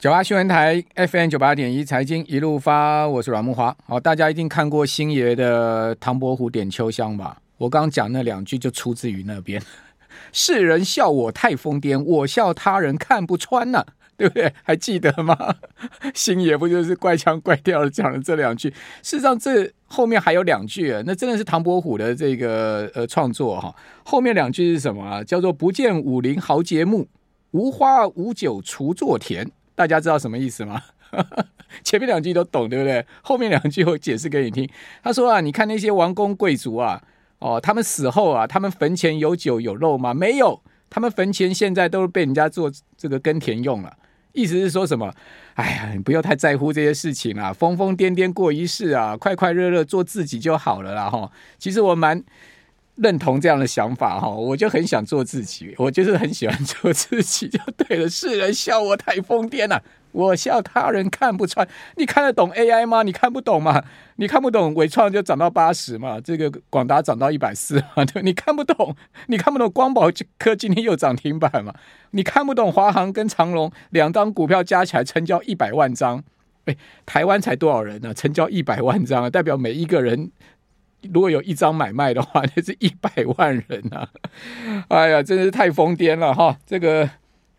[0.00, 3.76] 九八新闻台 FM 九八点一财经一路发，我是阮木华。
[3.86, 7.36] 好，大家一定看过星爷的《唐伯虎点秋香》吧？
[7.58, 9.60] 我刚讲那两句就出自于那边。
[10.32, 13.84] 世人笑我太疯癫，我笑他人看不穿呢、
[14.16, 14.50] 对不对？
[14.62, 15.36] 还记得吗？
[16.16, 18.70] 星爷不就是怪腔怪调的讲了这两句？
[19.02, 23.76] 事实上，这后面还有两句，那真的是唐伯虎的这个呃创作哈。
[24.02, 25.22] 后面两句是什么啊？
[25.22, 27.06] 叫做“不见武林豪杰墓，
[27.50, 29.46] 无花无酒锄作田”。
[29.80, 30.82] 大家知道什么意思吗？
[31.82, 33.02] 前面两句都懂，对不对？
[33.22, 34.68] 后面两句我解释给你听。
[35.02, 37.02] 他说啊，你看那些王公贵族啊，
[37.38, 40.12] 哦，他们死后啊，他们坟前有酒有肉吗？
[40.12, 43.96] 没有，他们坟前现在都是被人家做这个耕田用了。
[44.34, 45.10] 意思是说什么？
[45.54, 51.08] 哎呀，你不要太在乎这些事情啦，疯疯癫癫过一世啊，快快乐乐做自己就好了啦。
[51.08, 52.22] 哈，其实我蛮。
[53.02, 58.08] 认同这样的想法哈，我就很想做自己，我就是很喜欢做自己就对了。
[58.08, 59.82] 世人笑我太疯癫了，
[60.12, 61.66] 我笑他人看不穿。
[61.96, 63.02] 你看得懂 AI 吗？
[63.02, 63.82] 你看不懂吗？
[64.16, 68.94] 你看不懂伟创就涨到八十嘛，这个广达涨到一百四嘛，对， 你看不懂，
[69.28, 71.72] 你看不懂光宝科今天又涨停板嘛？
[72.10, 76.22] 你看不懂华航跟长隆两张股票加起来成交一百万张，
[76.66, 78.12] 哎，台湾才多少人呢？
[78.12, 80.30] 成交一百万张啊，代表每一个人。
[81.12, 84.08] 如果有一张买卖的话， 那是一百万人呐、啊！
[84.88, 86.56] 哎呀，真是太疯癫了哈！
[86.66, 87.08] 这个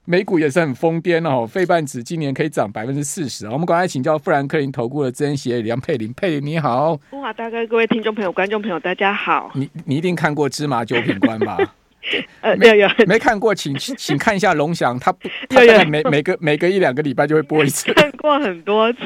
[0.06, 3.48] 美股也是很疯癫哦，费半指今年可以涨百分之四十。
[3.48, 9.52] 我们赶快请教富兰克林投顾的资深协理梁佩玲，佩玲你好，慕驊大哥，各位听众朋友、观众朋友，大家好。
[9.56, 11.58] 你你一定看过芝麻九品官吧？
[12.42, 19.00] 呃，没有有 没看过，请请看一下龙翔，他不 他每每个每个一两个礼拜就会播一次，看过很多次。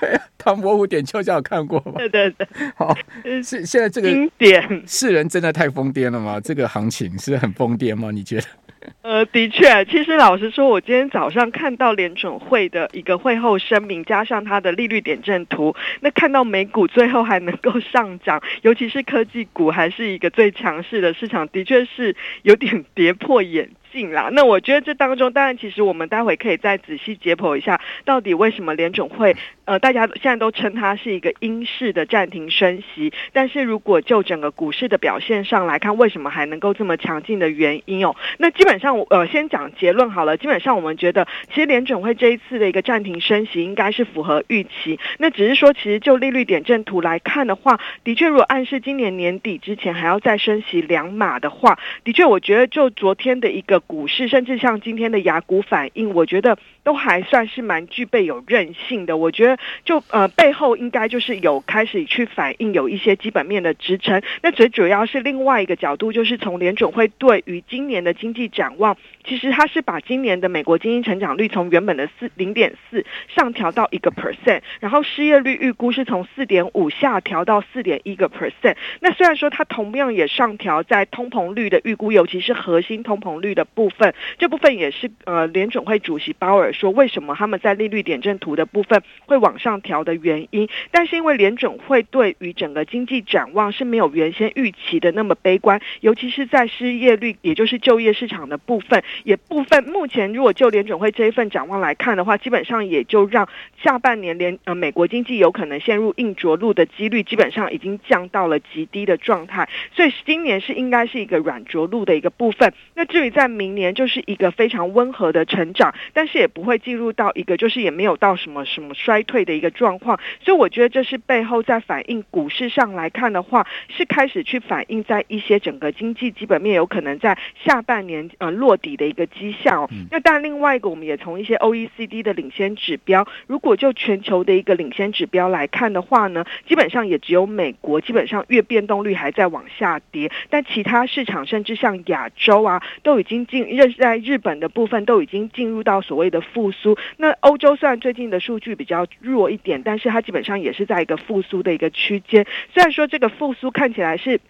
[0.00, 1.94] 对，唐伯虎点秋香有看过吗？
[1.98, 2.46] 对对对，
[2.76, 2.96] 好，
[3.44, 6.40] 是现在这个经典，世人真的太疯癫了吗？
[6.42, 8.10] 这个行情是很疯癫吗？
[8.10, 8.44] 你觉得？
[9.02, 24.28] 呃，的确，其实老实说，我今天早上看到联准会的一个会后声明，加上它的利率点阵图，那看到美股最后还能够上涨，尤其是科技股还是一个最强势的市场，的确是有点跌破眼镜啦。
[24.32, 38.16] 那我觉得这当中，当然其实我们待会可以再仔细解剖一下，到底为什么联准会呃，大家现在都称它是一个英式的暂停升息，但是如果就整个股市的表现上来看，为什么还能够这么强劲的原因哦？
[38.38, 44.98] 那基本上我呃先讲结论好了，基本上我们觉得，其实联准会这一次的一个暂停升息应该是符合预期。
[45.18, 53.79] 那只是说，其实就利率点阵图来看的话，的确如果暗示今年年底之前还要再升息两码的话，的确我觉得就昨天的一个。
[53.80, 59.16] 股市甚至像今天的雅股反应，我觉得都还算是蛮具备有韧性的。
[59.16, 64.22] 我觉得就呃背后应该就是有开始去反映有一些基本面的支撑。
[64.42, 73.04] 那最主要是另外一个角度，就是从联准会对于今年的经济展望，其实它是把今年的美国经济成长率从原本的四零点四
[73.34, 78.76] 上调到一个 percent，然后失业率预估是从四点五下调到四点一个 percent。
[79.00, 83.66] 那虽然说它同样也上调在通膨率的预估，尤其是核心通膨率的。
[83.74, 103.48] 部分这部分也是呃联准会主席鲍尔说，为什么他们在利率点阵图的部分会往上调的原因，但是因为联准会对于整个经济展望是没有原先预期的那么悲观，尤其是在失业率也就是就业市场的部分，也部分目前如果就联准会这一份展望来看的话，基本上也就让
[103.82, 112.72] 下半年联呃美国经济有可能陷入硬着陆的几率基本上已经降到了极低的状态，所以今年是应该是一个软着陆的一个部分。
[112.94, 129.86] 那至于在明年就是一个非常温和的成长，但是也不会进入到一个就是也没有到什么什么衰退的一个状况，所以我觉得这是背后在反映股市上来看的话，是开始去反映在一些整个经济基本面有可能在下半年呃落底的一个迹象。
[130.10, 143.66] 那但另外一个，我们也从一些 OECD 的领先指标，如果就全球的一个领先指标来看的话呢，基本上也只有美国基本上月变动率还在往下跌，但其他市场甚至像亚洲啊都已经进。
[143.66, 146.96] 认在日本的部分都已经进入到所谓的复苏。
[147.16, 152.46] 那欧洲虽然最近的数据比较弱一点，但是它基本上也是在一个复苏的一个区间。
[152.72, 154.40] 虽然说这个复苏看起来是。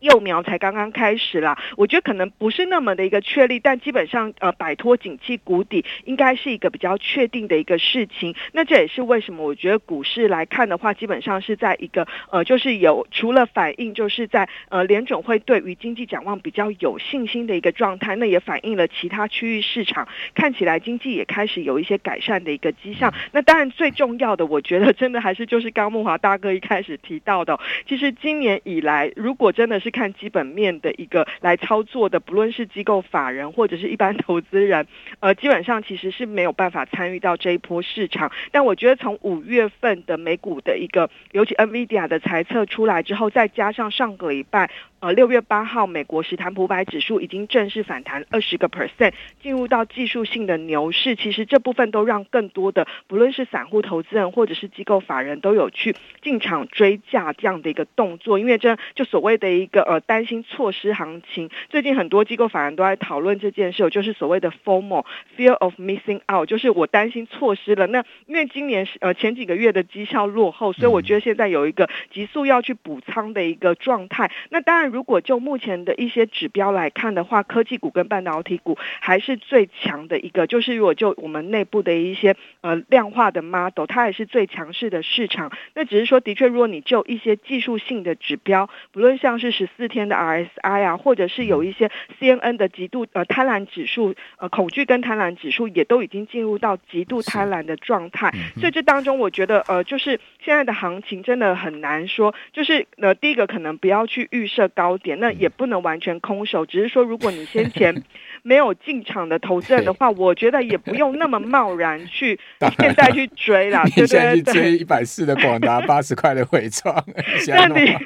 [0.00, 8.34] 幼苗才刚刚开始啦，我觉得可能不是那么的一个确立，但基本上呃摆脱景气谷底应该是一个比较确定的一个事情。
[8.52, 23.12] 那这也是为什么我觉得股市来看的话，基本上是在一个呃就是有除了反映就是在呃联准会对于经济展望比较有信心的一个状态，那也反映了其他区域市场看起来经济也开始有一些改善的一个迹象。
[23.32, 27.58] 那当然最重要的，我觉得真的还是就是刚木华大哥一开始提到的，
[27.88, 34.84] 其实今年以来如果真的是是看基本面的一个来操作的，不论是机构法人或者是一般投资人，
[35.20, 38.32] 呃，基本上其实是没有办法参与到这一波市场。
[38.50, 44.68] 但我觉得从五月份的美股的一个，尤其 NVIDIA 的财测出来之后，再加上上个礼拜。
[44.98, 49.12] 呃，六月八号，美国史坦普百指数已经正式反弹二十个 percent，
[49.42, 51.14] 进入到技术性的牛市。
[51.16, 58.38] 其实这部分都让更多的，不论是散户投资人或者是机构法人都有去进场追价这样的一个动作。
[58.38, 67.86] 因为这就所谓的一个呃担心错失行情，最近很多机构法人都在讨论这件事，就是所谓的 FOMO，Fear of Missing Out，就是我担心错失了。
[67.86, 74.32] 那因为今年是呃前几个月的绩效落后，所以我觉得现在有一个急速要去补仓的一个状态。
[74.48, 74.86] 那当然。
[74.86, 80.46] 如果就目前的一些指标来看的话，科技股跟半导体股还是最强的一个。
[80.46, 85.52] 就是如果就我们内部的一些呃量化的 model，它也是最强势的市场。
[85.74, 91.90] 那只是说，的确，如果你就一些技术性的指标，不论像是十四天的 RSI 啊，或者是有一些
[92.20, 98.30] CNN 的极度呃贪婪指数，呃恐惧跟贪婪指数也都已经进入到极度贪婪的状态。
[98.60, 102.34] 所以这当中，我觉得呃就是现在的行情真的很难说。
[102.52, 104.70] 就是呃第一个可能不要去预设。
[104.76, 108.02] 高点，那也不能完全空手，只是说，如果你先前
[108.42, 112.38] 没有进场的投资人的话，我觉得也不用那么贸然去
[112.78, 113.86] 现在去追啦。
[113.86, 116.94] 现在去追一百四的广达，八十块的伟创，
[117.48, 117.96] 那你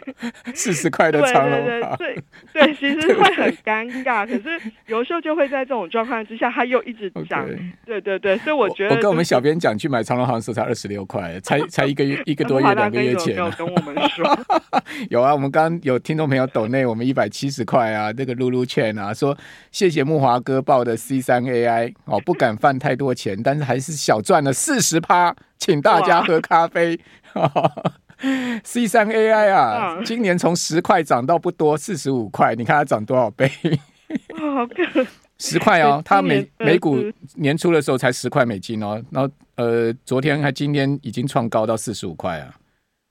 [0.54, 4.26] 四十块的长荣，对对对，对， 其实会很尴尬。
[4.26, 7.46] 可是有时候就会在这种状况之下，他又一直涨。
[7.84, 13.36] 对对对，所以我觉得、就是、我，我跟我们小编讲，去买长隆航的时候才二十六块，才才一个月一个多月两个月前。
[13.36, 14.38] 有跟我们说，
[15.10, 19.36] 有啊，我们刚刚有听众朋友抖内我们一百七十块啊，那个露露券啊，说
[19.70, 26.98] 谢谢木华哥报的 C 三 AI 哦，不敢犯太多钱，但是还是小赚了四十趴，请大家喝咖啡。
[28.64, 33.50] C 三 AI 啊，今年从十块涨到不多四十五块，你看它涨多少倍？
[35.38, 36.98] 十块哦，它每每股
[37.36, 42.54] 年初的时候才十块美金哦，然后呃，昨天还今天已经创高到四十五块啊，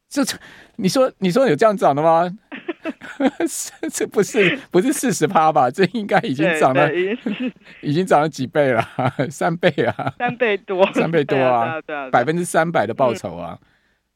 [0.10, 0.24] 这
[0.76, 2.30] 你说你说有这样涨的吗？
[3.92, 5.72] 这不是不是四十趴吧？
[5.72, 6.90] 这应该已经涨了，
[7.82, 8.88] 已经涨了几倍了，
[9.30, 11.76] 三倍啊，三倍多，三倍多啊，
[12.12, 13.58] 百分之三百的报酬啊！
[13.62, 13.68] 嗯、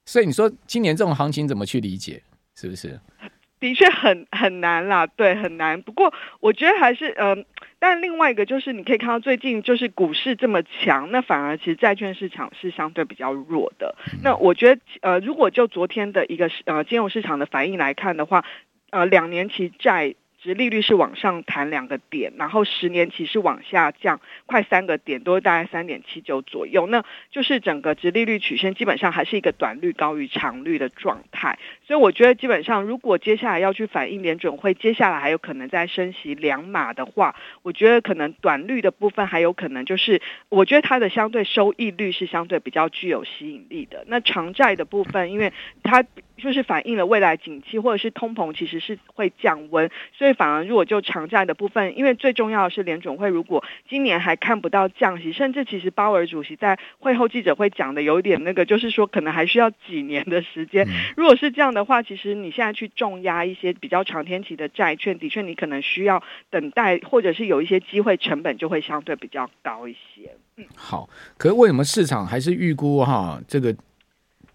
[0.06, 2.22] 所以你说今年这种行情怎么去理解？
[2.56, 3.00] 是不是？
[3.60, 5.82] 的确很很难啦，对，很难。
[5.82, 7.46] 不过我觉得还是嗯、呃，
[7.80, 13.96] 但另外一个就是你可以看到最近就是股市这么强，那反而其实债券市场是相对比较弱的。
[14.12, 18.44] 嗯、那我觉得呃，如果就昨天的一个呃金融市场的反应来看的话。
[18.96, 20.14] 呃，两年期债
[20.44, 26.86] 殖利率是往上弹两个点，然后十年期是往下降快三个点，都是大概三点七九左右。
[26.88, 31.58] 那就是整个殖利率曲线基本上还是一个短率高于长率的状态。
[31.88, 44.04] 所以我觉得基本上，如果接下来要去反映联准会接下来还有可能再升息两码的话，我觉得可能短率的部分还有可能就是，我觉得它的相对收益率是相对比较具有吸引力的。
[44.08, 45.54] 那长债的部分，因为
[45.84, 46.04] 它。
[46.36, 60.88] 就是反映了未来景气或者是通膨其实是会降温，所以反而如果就长债的部分，因为最重要的是联准会如果今年还看不到降息，甚至其实鲍尔主席在会后记者会讲的有点那个，就是说可能还需要几年的时间。
[61.16, 70.32] 如果是这样的话，其实你现在去重压一些比较长天期的债券，的确你可能需要等待，或者是有一些机会成本就会相对比较高一些。
[70.58, 73.76] 嗯，好，可是为什么市场还是预估哈这个？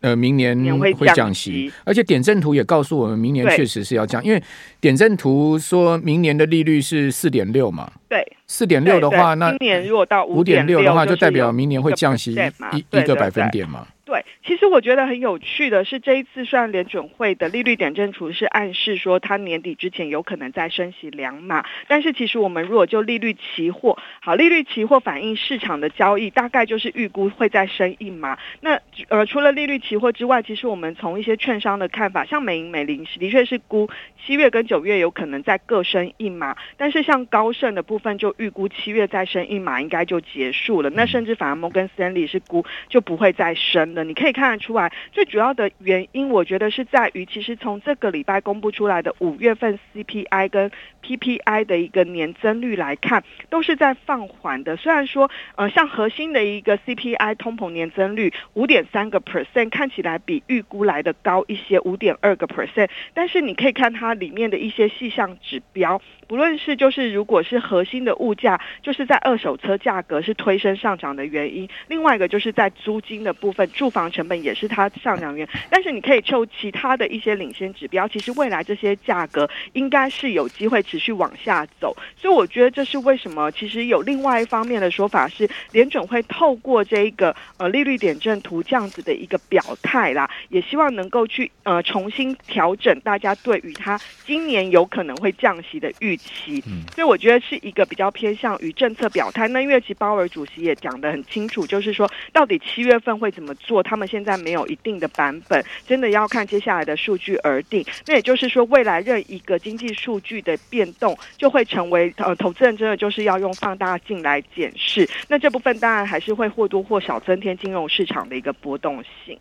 [0.00, 4.40] 呃，明年会降息，而且点阵图也告诉我们，明年确实是要降，因为
[4.80, 7.90] 点阵图说明年的利率是四点六嘛。
[8.08, 12.32] 对，四点六的话，那今年如果到五点六的话，就代表明年会降息
[12.72, 13.86] 一一个百分点嘛。
[14.08, 28.38] 对，其实我觉得很有趣的是，这一次虽然联准会的利率点阵图是暗示说它年底之前有可能再升息两码，但是其实我们如果就利率期货，好，利率期货反映市场的交易，大概就是预估会再升一码。
[28.62, 33.90] 那呃，除了利率期货之外，其实我们从一些券商的看法，像美银、美林的确是估
[34.24, 43.97] 七月跟九月有可能再各升一码，但是像高盛的部分就预估七月再升一码应该就结束了，那甚至反而摩根斯坦利是估就不会再升。
[44.04, 50.70] 你可以看得出来，最主要的原因，我觉得是在于，其实从这个礼拜公布出来的五月份 CPI 跟
[51.02, 54.76] PPI 的一个年增率来看，都是在放缓的。
[54.76, 66.00] 虽然说，呃，像核心的一个 CPI 通膨年增率五点三个 percent，看起来比预估来的高一些，五点二个 percent，但是你可以看它里面的一些细项指标。
[66.28, 75.60] 不论是就是如果是核心的物价，就是在二手车价格是推升上涨的原因，另外一个就是在租金的部分，住房成本也是它上涨原因。
[75.70, 81.96] 但是你可以就其他的一些领先指标，其实未来这些价格应该是有机会持续往下走。
[82.14, 96.62] 所以我觉得这是为什么，其实有另外一方面的说法是，联准会透过这一个呃利率点阵图这样子的一个表态啦，也希望能够去呃重新调整大家对于它今年有可能会降息的预期。
[96.94, 99.48] 所以我觉得是一个比较偏向于政策表态。
[99.48, 107.84] 那因为其实鲍尔主席也讲得很清楚，就是说到底七月份会怎么做，他们现在没有一定的版本，真的要看接下来的数据而定。
[108.06, 115.08] 那也就是说，未来任一个经济数据的变动，就会成为呃投资人真的就是要用放大镜来检视。
[115.28, 119.38] 那这部分当然还是会或多或少增添金融市场的一个波动性。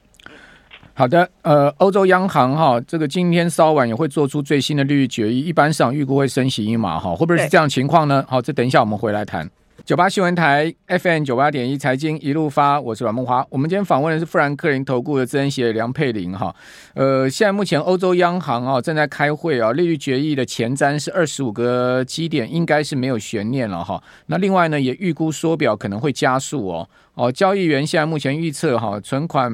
[0.98, 8.26] 好的，呃，欧洲央行哈，这个今天稍晚也会做出最新的利率决议，一般上预估会升息一码哈，会不会是这样情况呢？
[8.28, 9.48] 好，这等一下我们回来谈。
[9.86, 13.46] 九八新闻台 FM 九八点一财经一路发，我是阮梦华。
[13.52, 16.54] 我们今天访问的是富兰克林投顾的资深协理梁佩玲哈。
[16.96, 24.02] 呃，现在目前欧洲央行啊正在开会啊，利率决议的前瞻是二十五个基点，应该是没有悬念了哈。
[24.26, 26.90] 那另外呢，也预估缩表可能会加速哦。
[27.18, 29.52] 哦，交易员现在目前预测哈，存款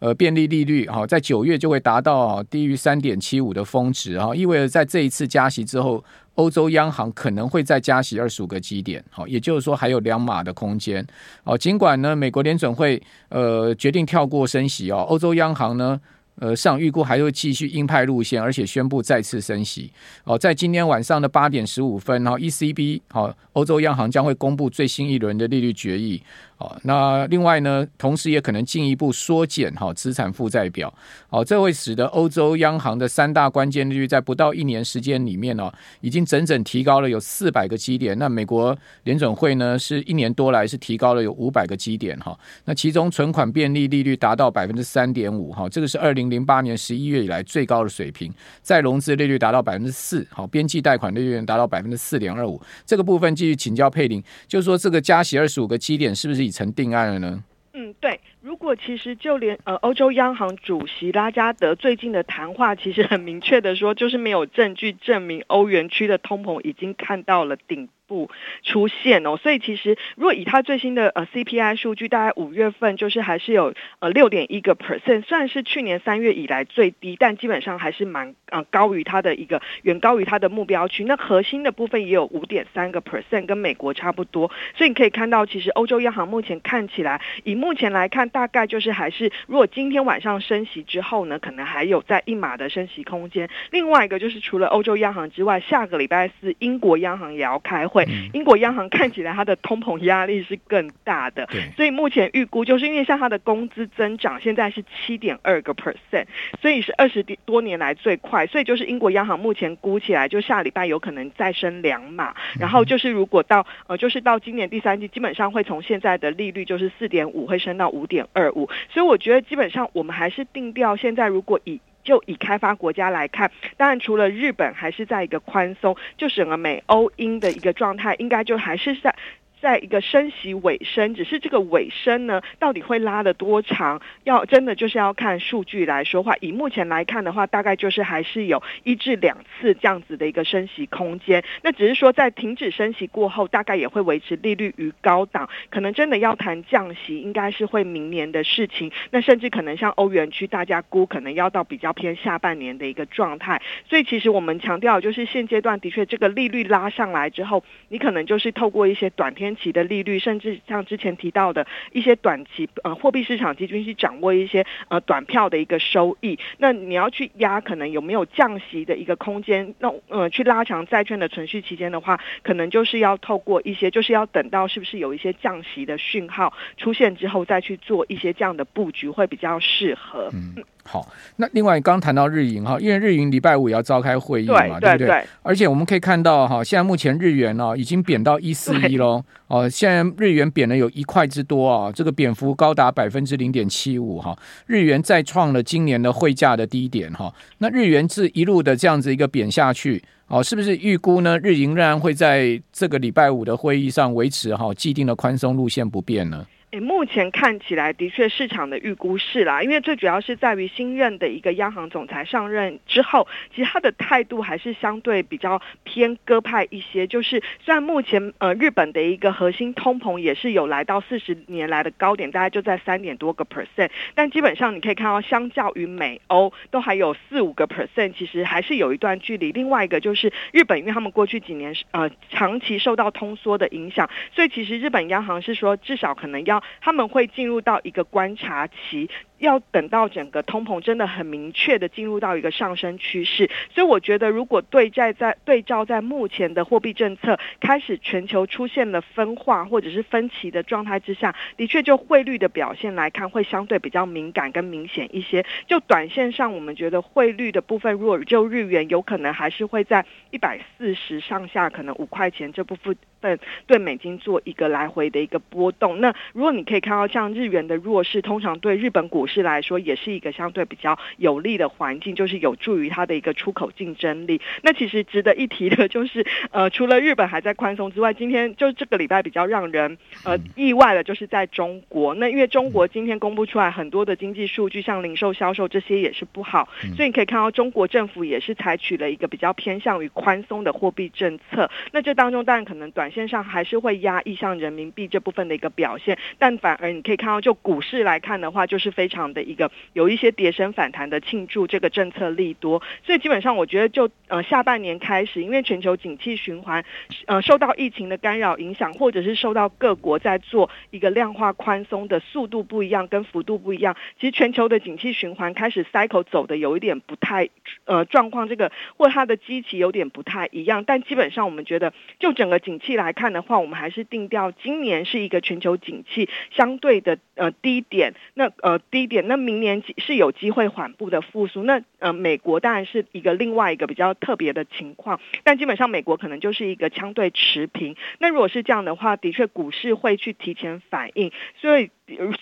[0.00, 6.02] 呃便利利率哈，在九月就会达到低于三点七五的峰值哈，意味着在这一次加息之后，
[6.34, 11.06] 欧洲央行可能会再加息二十五个基点，好，也就是说还有两码的空间。
[11.44, 16.00] 哦，尽管呢，美国联准会呃决定跳过升息哦，欧洲央行呢。
[16.40, 19.90] 呃，市场预估还会继续鹰派路线，而且宣布再次升息。
[20.22, 26.22] 哦，在今天晚上的八点十五分，然后 ECB 好，欧洲央行将会公布最新一轮的利率决议。
[26.58, 30.92] 哦，那另外呢，同时也可能进一步缩减哈资产负债表。
[31.30, 38.18] 哦，这会使得欧洲央行的三大关键利率在不到一年时间里面呢，已经整整提高了有四百个基点。
[38.18, 42.36] 那美国联准会呢，是一年多来是提高了有五百个基点哈。
[42.64, 48.34] 那其中存款便利利率达到百分之三点五哈，这个是二零零八年十一月以来最高的水平。
[48.62, 52.60] 再融资利率达到百分之四，好，边际贷款利率达到百分之四点二五。
[52.84, 56.47] 这个部分继续请教佩林，就是说这个加息二十五个基点是不是？
[56.48, 57.44] 已成定案了呢？
[57.74, 58.18] 嗯，对。
[58.40, 68.28] 如果其实就连呃欧洲央行主席拉加德最近的谈话，其实很明确的说，就是没有证据证明欧元区的通膨已经看到了顶部
[68.64, 69.36] 出现哦。
[69.36, 81.04] 所以其实如果以他最新的呃 CPI 数据，大概五月份就是还是有呃六点一个 percent，算是去年三月以来最低，但基本上还是蛮呃高于它的一个远高于它的目标区。
[81.04, 84.50] 那核心的部分也有五点三个 percent，跟美国差不多。
[84.74, 88.28] 所以你可以看到，其实欧洲央行目前看起来，以目前来看。
[88.28, 93.48] 大概就是还是，如果今天晚上升息之后呢，可能还有在一码的升息空间。
[93.70, 97.97] 另外一个就是，除了欧洲央行之外，下个礼拜四英国央行也要开会。
[98.32, 106.26] 英国央行看起来它的通膨压力是更大的，所以目前预估就是因为像它的工资增长现在是七点二个 percent，
[106.60, 108.46] 所以是二十多年来最快。
[108.46, 112.34] 所以就是英国央行目前估起来，就下礼拜有可能再升两码。
[112.58, 120.96] 然后就是如果到呃，就是到今年第三季，基本上会从现在的利率就是四点五，会升到五点二五，所以我觉得基本上我们还是定调。
[120.96, 129.14] 现在如果以就以开发国家来看，当然除了日本还是在一个宽松，就整个美欧英的一个状态，应该就还是在。
[129.60, 134.00] 在一个升息尾声，只是这个尾声呢，到底会拉得多长？
[134.24, 136.36] 要真的就是要看数据来说话。
[136.40, 141.42] 以目前来看的话，大概就是还是有一至两次这样子的一个升息空间。
[141.62, 145.48] 那只是说在停止升息过后，大概也会维持利率于高档。
[145.70, 148.92] 可能真的要谈降息，应该是会明年的事情。
[149.10, 153.60] 那甚至可能像欧元区，大家估可能要到比较偏下半年的一个状态。
[153.88, 159.47] 所以其实我们强调，就是现阶段的确这个利率拉上来之后，你可能就是透过一些短天。
[159.56, 180.30] 期的利率，甚至像之前提到的一些短期呃货币市场基金去掌握一些呃短票的一个收益，那你要去压可能有没有降息的一个空间，那呃去拉长债券的存续期间的话，可能就是要透过一些，就是要等到是不是有一些降息的讯号出现之后，再去做一些这样的布局会比较适合。
[180.32, 180.54] 嗯。
[180.90, 185.06] 好，那另外刚谈到日银哈，因为日银礼拜五也要召开会议嘛，对，对不对？
[185.08, 194.34] 对，而且我们可以看到哈，现在目前日元呢已经贬到一四一喽，哦，现在日元贬了有一块之多啊，这个贬幅高达百分之零点七五哈，
[194.66, 197.30] 日元再创了今年的汇价的低点哈。
[197.58, 201.38] 那日元是一路的这样子一个贬下去，哦，是不是预估呢？
[201.40, 206.46] 日银仍然会在这个礼拜五的会议上维持哈既定的宽松路线不变呢？
[206.70, 217.06] 诶，目前看起来的确市场的预估是啦，因为最主要是在于新任的一个央行总裁上任之后，其实他的态度还是相对比较偏鸽派一些。
[217.06, 229.52] 就是虽然目前呃日本的一个核心通膨也是有来到四十年来的高点，大概就在三点多个 percent，但基本上你可以看到，相较于美欧都还有四五个 percent，其实还是有一段距离。
[229.52, 239.10] 另外一个就是日本，因为他们过去几年呃长期受到通缩的影响，所以其实日本央行是说至少可能要他们会进入到一个观察期。
[239.38, 255.44] 要等到整个通膨真的很明确的进入到一个上升趋势，所以我觉得如果对在在对照在目前的货币政策开始全球出现了分化或者是分歧的状态之下，的确就汇率的表现来看会相对比较敏感跟明显一些。
[255.66, 262.96] 就短线上，我们觉得汇率的部分，如果就日元有可能还是会在一百四十上下，可能五块钱这部分。
[263.20, 274.40] 对对美金做一个来回的一个波动，那如果你可以看到像日元的弱势，通常对日本股市来说也是一个相对比较有利的环境，就是有助于它的一个出口竞争力。
[274.62, 282.14] 那其实值得一提的就是，呃，除了日本还在宽松之外，今天就这个礼拜比较让人呃意外的，就是在中国。
[282.14, 286.66] 那因为中国今天公布出来很多的经济数据，像零售销售这些也是不好，
[286.96, 291.68] 所以你可以看到中国政府也是采取了一个比较偏向于宽松的货币政策。
[291.92, 293.08] 那这当中当然可能短。
[293.08, 306.84] 线上还是会压抑像人民币这部分的一个表现，但反而你可以看到，就股市来看的话，就是非常的一个有一些跌升反弹的庆祝这个政策利多，所以基本上我觉得就呃下半年开始，因为全球景气循环
[307.26, 317.48] 呃受到疫情的干扰影响，或者是受到各国在做一个量化宽松的速度不一样，跟幅度不一样，其实全球的景气循环开始 cycle 走的有一点不太
[317.84, 331.64] 呃状况，这个或它的基期有点不太一样，但基本上我们觉得就整个景气来看的话，我们还是定调今年是一个全球景气相对的呃低点，那呃低点，那明年是有机会缓步的复苏。
[331.64, 337.96] 那呃美国当然是一个另外一个比较特别的情况，但基本上美国可能就是一个相对持平。
[338.20, 341.90] 那如果是这样的话，的确股市会去提前反应，所以。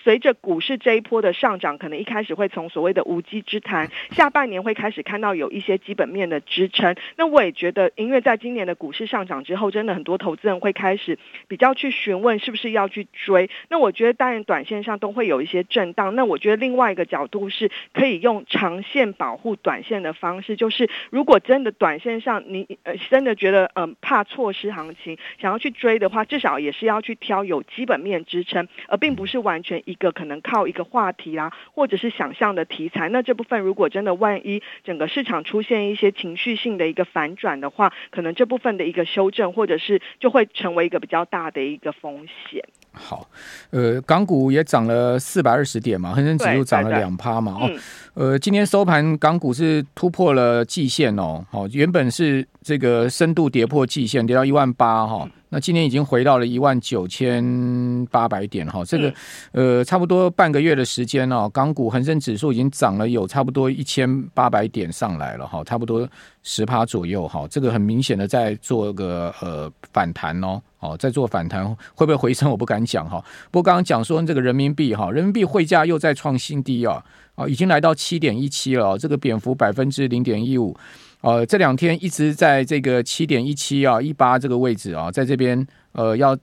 [0.01, 6.95] 随着股市这一波的上涨，可能一开始会从所谓的无稽之谈，下半年会开始看到有一些基本面的支撑。
[7.17, 11.19] 那我也觉得，因为在今年的股市上涨之后，真的很多投资人会开始
[11.49, 13.49] 比较去询问是不是要去追。
[13.67, 16.15] 那我觉得，当然短线上都会有一些震荡。
[16.15, 29.57] 那我觉得另外一个角度是可以用长线保护短线的方式，就是如果真的短线上你呃真的觉得呃怕错失行情，想要去追的话，至少也是要去挑有基本面支撑，而并不是完。
[29.57, 42.63] 完全一个可能靠一个话题啦，或者是想象的题材，那这部分如果真的万一整个市场出现一些情绪性的一个反转的话，可能这部分的一个修正，或者是就会成为一个比较大的一个风险。
[42.97, 43.27] 好，
[43.69, 47.71] 呃，港股也涨了四百二十点嘛，恒生指数涨了两趴嘛，哦，
[48.15, 55.29] 呃，今天收盘港股是突破了季线哦，好，原本是这个深度跌破季线，跌到一万八哈。
[55.49, 59.13] 那今年已经回到了一万九千八百点哈，这个
[59.53, 66.07] 呃差不多半个月的时间哦，港股恒生指数已经涨了有差不多一千八百点上来了哈，差不多
[66.43, 77.01] 十趴左右哈，这个很明显的在做个呃反弹哦，哦在做反弹会不会回升我不敢讲哈，不过刚刚讲说这个人民币哈，人民币汇价又再创新低啊，
[77.35, 80.75] 啊已经来到七点一七了，这个贬幅百分之零点一五。
[81.21, 86.37] 呃，这两天一直在这个七点一七啊一八这个位置啊，在这边呃要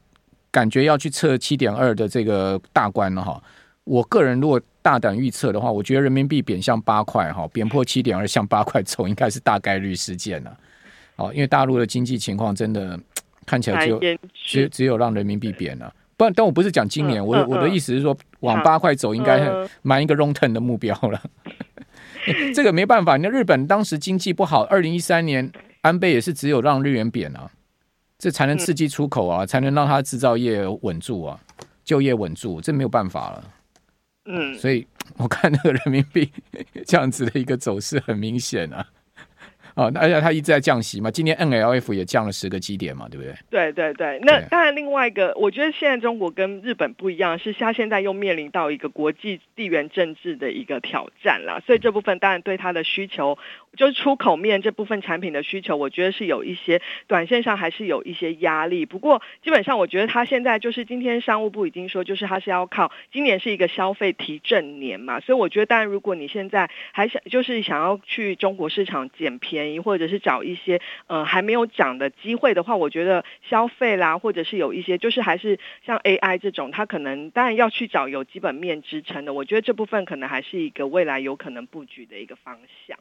[0.51, 3.43] 感觉要去测七点二的这个大关了哈。
[3.85, 10.59] 我个人如果大胆预测的话，我觉得人民币贬向八块哈，贬破七点二向八块走，应该是大概率事件了。
[11.17, 12.99] 哦，因为大陆的经济情况真的
[13.47, 14.01] 看起来只有
[14.33, 15.95] 只只有让人民币贬了。
[16.17, 19.51] 不，但我不是讲今年，我我的意思是说往八块走，应该
[19.83, 21.21] 蛮一个 long term 的目标了。
[22.55, 25.51] 这个没办法，那日本当时经济不好，二零一三年
[25.83, 27.51] 安倍也是只有让日元贬啊，
[28.19, 31.39] 这才能刺激出口啊，才能让它制造业稳住啊，
[31.85, 33.45] 就业稳住，这没有办法了。
[34.27, 34.87] 嗯，所以
[35.19, 36.31] 我看那个人民币
[36.87, 38.87] 这样子的一个走势很明显啊。
[39.75, 43.35] 哦，而且它一直在降息嘛，今年 NLF 也降了十个基点嘛，对不对？
[43.51, 53.37] 对对对，那当然另外一个，我觉得现在中国跟日本不一样，是它现在又面临到一个国际地缘政治的一个挑战啦，所以这部分当然对它的需求。
[53.77, 58.87] 就是出口面这部分产品的需求，我觉得是有一些短线上还是有一些压力。
[58.87, 82.99] 不过基本上，我觉得它现在就是今天商务部已经说，就是它是要靠今年是一个消费提振年嘛，所以我觉得，当然如果你现在还想就是想要去中国市场捡便宜，或者是找一些呃还没有涨的机会的话，我觉得消费啦，或者是有一些就是还是像 AI 这种，它可能当然要去找有基本面支撑的，我觉得这部分可能还是一个未来有可能布局的一个方向。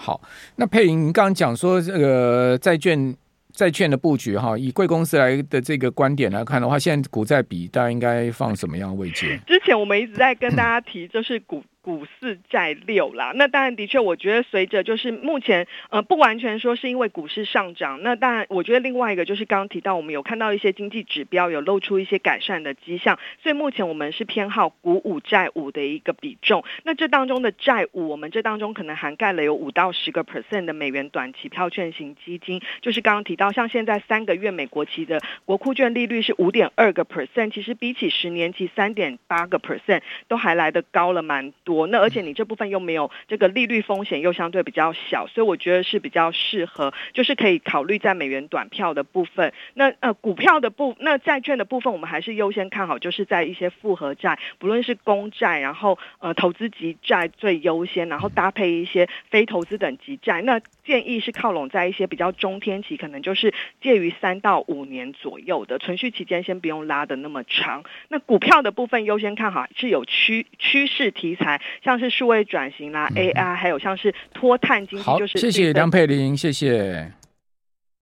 [0.00, 0.18] 好，
[0.56, 3.14] 那佩玲，你刚刚讲说这个债券
[3.52, 9.38] 债券的布局哈，以贵公司来的这个观点来看的话，现在股债比大家应该放什么样的位置？
[9.46, 11.62] 之前我们一直在跟大家提，就是股。
[11.82, 26.62] 股四债六啦，那当然的确，我觉得随着就是目前呃不完全说是因为股市上涨，那当然我觉得另外一个就是刚刚提到我们有看到一些经济指标有露出一些改善的迹象，所以目前我们是偏好股五债五的一个比重。
[26.84, 41.70] 那这当中的债五，我们这当中可能涵盖了有五到十个 percent 的美元短期票券型基金，就是刚刚提到像现在三个月美国期的国库券利率是五点二个 percent，其实比起十年期三点八个 percent 都还来得高了蛮多。
[41.86, 49.52] 那而且你这部分又没有这个利率风险，又相对比较小，所以我觉得是比较适合，就是可以考虑在美元短票的部分。
[49.74, 60.42] 那呃股票的部，那债券的部分，我们还是优先看好，就是在一些复合债，不论是公债，然后呃投资级债最优先，然后搭配一些非投资等级债。
[60.42, 67.84] 那建议是靠拢在一些比较中天期，可能就是介于三到五年左右的存续期间，先不用拉的那么长。
[68.08, 71.59] 那股票的部分优先看好是有趋趋势题材。
[71.82, 75.38] 像是数位转型啦，AI，还有像是脱碳经济，就是。
[75.38, 77.12] 好，谢谢梁佩玲，谢谢。